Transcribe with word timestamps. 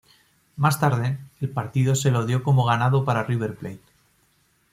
Más 0.55 0.79
tarde, 0.79 1.19
el 1.41 1.49
partido 1.51 1.93
se 1.93 2.09
lo 2.09 2.25
dio 2.25 2.41
como 2.41 2.65
ganado 2.65 3.05
para 3.05 3.21
River 3.23 3.55
Plate. 3.55 3.81